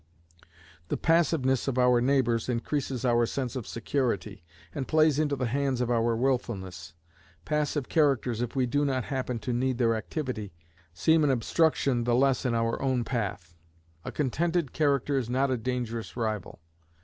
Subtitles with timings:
[0.87, 4.43] The passiveness of our neighbors increases our sense of security,
[4.73, 6.95] and plays into the hands of our wilfulness.
[7.45, 10.53] Passive characters, if we do not happen to need their activity,
[10.91, 13.53] seem an obstruction the less in our own path.
[14.03, 16.61] A contented character is not a dangerous rival.